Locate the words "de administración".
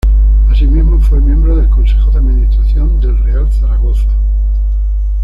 2.09-2.99